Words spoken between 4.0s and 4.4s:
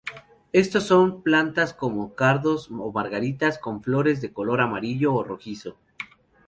de